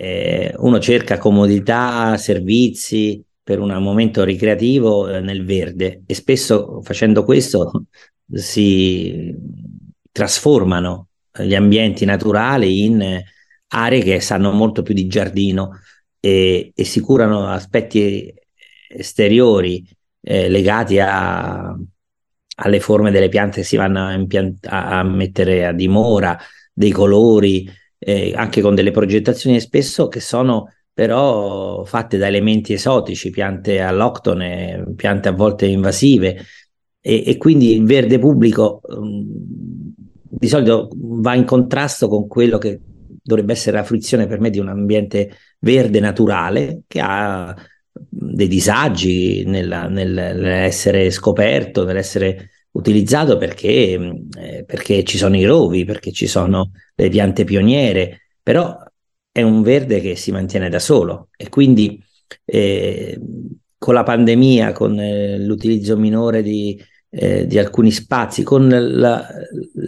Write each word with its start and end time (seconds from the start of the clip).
eh, 0.00 0.54
uno 0.56 0.78
cerca 0.78 1.18
comodità, 1.18 2.16
servizi 2.16 3.22
per 3.42 3.58
un 3.58 3.70
momento 3.82 4.24
ricreativo 4.24 5.08
eh, 5.08 5.20
nel 5.20 5.44
verde. 5.44 6.02
E 6.06 6.14
spesso 6.14 6.80
facendo 6.82 7.22
questo 7.22 7.84
si 8.32 9.34
trasformano 10.10 11.08
gli 11.38 11.54
ambienti 11.54 12.06
naturali 12.06 12.84
in 12.84 13.22
aree 13.68 14.02
che 14.02 14.20
sanno 14.20 14.52
molto 14.52 14.82
più 14.82 14.94
di 14.94 15.06
giardino 15.06 15.80
e, 16.18 16.72
e 16.74 16.84
si 16.84 17.00
curano 17.00 17.46
aspetti 17.46 18.32
esteriori 18.88 19.86
eh, 20.22 20.48
legati 20.48 20.98
a, 20.98 21.76
alle 22.56 22.80
forme 22.80 23.10
delle 23.10 23.28
piante 23.28 23.60
che 23.60 23.66
si 23.66 23.76
vanno 23.76 24.06
a, 24.06 24.12
impiant- 24.14 24.66
a 24.66 25.02
mettere 25.02 25.66
a 25.66 25.72
dimora, 25.72 26.38
dei 26.72 26.90
colori, 26.90 27.68
eh, 28.00 28.32
anche 28.34 28.62
con 28.62 28.74
delle 28.74 28.90
progettazioni 28.90 29.60
spesso 29.60 30.08
che 30.08 30.20
sono 30.20 30.72
però 30.92 31.84
fatte 31.84 32.18
da 32.18 32.26
elementi 32.26 32.72
esotici, 32.72 33.30
piante 33.30 33.80
alloctone, 33.80 34.92
piante 34.96 35.28
a 35.28 35.32
volte 35.32 35.66
invasive. 35.66 36.44
E, 37.00 37.22
e 37.26 37.36
quindi 37.36 37.74
il 37.74 37.84
verde 37.84 38.18
pubblico 38.18 38.80
um, 38.84 39.24
di 40.28 40.48
solito 40.48 40.90
va 40.92 41.34
in 41.34 41.44
contrasto 41.44 42.08
con 42.08 42.26
quello 42.26 42.58
che 42.58 42.80
dovrebbe 43.22 43.52
essere 43.52 43.76
la 43.76 43.84
fruizione 43.84 44.26
per 44.26 44.40
me 44.40 44.50
di 44.50 44.58
un 44.58 44.68
ambiente 44.68 45.30
verde 45.60 46.00
naturale 46.00 46.82
che 46.86 47.00
ha 47.00 47.54
dei 47.92 48.48
disagi 48.48 49.44
nella, 49.44 49.88
nel, 49.88 50.10
nell'essere 50.10 51.10
scoperto, 51.10 51.84
nell'essere 51.84 52.50
utilizzato 52.72 53.36
perché, 53.36 53.68
eh, 54.38 54.64
perché 54.64 55.04
ci 55.04 55.18
sono 55.18 55.36
i 55.36 55.44
rovi, 55.44 55.84
perché 55.84 56.12
ci 56.12 56.26
sono 56.26 56.70
le 56.94 57.08
piante 57.08 57.44
pioniere, 57.44 58.28
però 58.42 58.76
è 59.32 59.42
un 59.42 59.62
verde 59.62 60.00
che 60.00 60.16
si 60.16 60.32
mantiene 60.32 60.68
da 60.68 60.78
solo. 60.78 61.28
E 61.36 61.48
quindi 61.48 62.02
eh, 62.44 63.18
con 63.78 63.94
la 63.94 64.02
pandemia, 64.02 64.72
con 64.72 64.98
eh, 64.98 65.38
l'utilizzo 65.38 65.96
minore 65.96 66.42
di, 66.42 66.80
eh, 67.10 67.46
di, 67.46 67.58
alcuni 67.58 67.90
spazi, 67.90 68.42
con 68.42 68.68
la, 68.68 69.26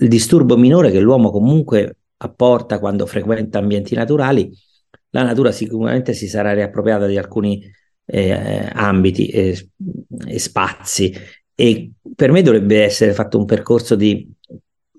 il 0.00 0.08
disturbo 0.08 0.56
minore 0.56 0.90
che 0.90 1.00
l'uomo 1.00 1.30
comunque 1.30 1.96
apporta 2.18 2.78
quando 2.78 3.06
frequenta 3.06 3.58
ambienti 3.58 3.94
naturali, 3.94 4.50
la 5.10 5.22
natura 5.22 5.50
sicuramente 5.52 6.12
si 6.12 6.28
sarà 6.28 6.52
riappropriata 6.52 7.06
di 7.06 7.16
alcuni 7.18 7.62
eh, 8.04 8.70
ambiti 8.72 9.26
e, 9.28 9.70
e 10.26 10.38
spazi 10.38 11.12
e 11.60 11.90
per 12.14 12.32
me 12.32 12.40
dovrebbe 12.40 12.82
essere 12.82 13.12
fatto 13.12 13.36
un 13.36 13.44
percorso 13.44 13.94
di 13.94 14.26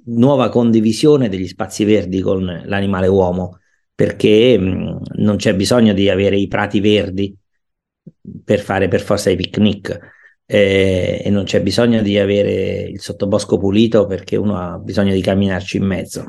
nuova 0.06 0.50
condivisione 0.50 1.28
degli 1.28 1.48
spazi 1.48 1.86
verdi 1.86 2.22
con 2.22 2.62
l'animale 2.66 3.08
uomo, 3.08 3.58
perché 3.96 4.60
mh, 4.60 5.02
non 5.16 5.38
c'è 5.38 5.56
bisogno 5.56 5.94
di 5.94 6.08
avere 6.08 6.38
i 6.38 6.48
prati 6.48 6.80
verdi 6.80 7.36
per 8.44 8.60
fare 8.60 8.88
per 8.88 9.02
forza 9.02 9.32
i 9.32 9.36
picnic 9.36 9.98
eh, 10.46 11.24
e 11.26 11.30
non 11.32 11.46
c'è 11.46 11.64
bisogno 11.64 12.04
di 12.04 12.20
avere 12.20 12.84
il 12.84 13.02
sottobosco 13.02 13.58
pulito 13.58 14.06
perché 14.06 14.36
uno 14.36 14.56
ha 14.58 14.78
bisogno 14.78 15.14
di 15.14 15.22
camminarci 15.22 15.78
in 15.78 15.86
mezzo. 15.86 16.26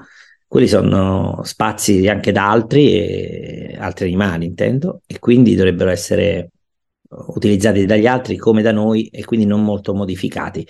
Quelli 0.46 0.66
sono 0.66 1.40
spazi 1.44 2.08
anche 2.08 2.32
da 2.32 2.50
altri, 2.50 2.94
e, 2.94 3.76
altri 3.78 4.06
animali, 4.06 4.46
intendo, 4.46 5.02
e 5.06 5.18
quindi 5.18 5.54
dovrebbero 5.54 5.90
essere 5.90 6.52
utilizzati 7.28 7.86
dagli 7.86 8.06
altri 8.06 8.36
come 8.36 8.62
da 8.62 8.72
noi 8.72 9.06
e 9.08 9.24
quindi 9.24 9.46
non 9.46 9.62
molto 9.64 9.94
modificati. 9.94 10.66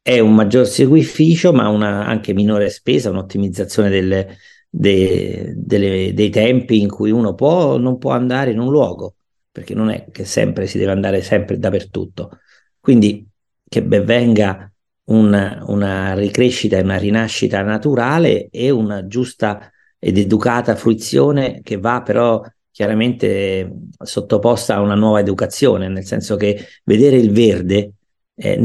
È 0.00 0.18
un 0.18 0.34
maggior 0.34 0.66
seguificio, 0.66 1.52
ma 1.52 1.68
una 1.68 2.04
anche 2.06 2.34
minore 2.34 2.68
spesa, 2.70 3.10
un'ottimizzazione 3.10 3.88
delle, 3.88 4.36
de, 4.68 5.54
delle, 5.56 6.12
dei 6.12 6.30
tempi 6.30 6.80
in 6.80 6.88
cui 6.88 7.10
uno 7.10 7.34
può 7.34 7.72
o 7.72 7.78
non 7.78 7.98
può 7.98 8.10
andare 8.10 8.50
in 8.50 8.58
un 8.58 8.70
luogo, 8.70 9.14
perché 9.50 9.74
non 9.74 9.88
è 9.90 10.06
che 10.10 10.24
sempre 10.24 10.66
si 10.66 10.78
deve 10.78 10.92
andare 10.92 11.22
sempre 11.22 11.58
dappertutto. 11.58 12.38
Quindi 12.80 13.26
che 13.66 13.82
ben 13.82 14.04
venga 14.04 14.70
una, 15.06 15.62
una 15.66 16.14
ricrescita 16.14 16.76
e 16.76 16.82
una 16.82 16.98
rinascita 16.98 17.62
naturale 17.62 18.48
e 18.50 18.70
una 18.70 19.06
giusta 19.06 19.70
ed 19.98 20.18
educata 20.18 20.76
fruizione 20.76 21.60
che 21.62 21.78
va 21.78 22.02
però 22.02 22.42
chiaramente 22.74 23.72
sottoposta 24.02 24.74
a 24.74 24.80
una 24.80 24.96
nuova 24.96 25.20
educazione, 25.20 25.86
nel 25.86 26.04
senso 26.04 26.34
che 26.34 26.58
vedere 26.82 27.16
il 27.18 27.30
verde 27.30 27.92
eh, 28.34 28.56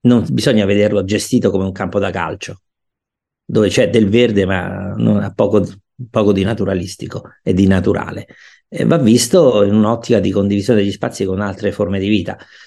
non 0.00 0.26
bisogna 0.28 0.64
vederlo 0.64 1.04
gestito 1.04 1.52
come 1.52 1.64
un 1.64 1.70
campo 1.70 2.00
da 2.00 2.10
calcio, 2.10 2.62
dove 3.44 3.68
c'è 3.68 3.88
del 3.88 4.08
verde 4.08 4.46
ma 4.46 4.94
non 4.96 5.22
ha 5.22 5.32
poco, 5.32 5.64
poco 6.10 6.32
di 6.32 6.42
naturalistico 6.42 7.22
e 7.40 7.52
di 7.54 7.68
naturale. 7.68 8.26
Va 8.84 8.98
visto 8.98 9.62
in 9.62 9.74
un'ottica 9.74 10.18
di 10.18 10.32
condivisione 10.32 10.80
degli 10.80 10.90
spazi 10.90 11.24
con 11.24 11.40
altre 11.40 11.70
forme 11.70 12.00
di 12.00 12.08
vita. 12.08 12.36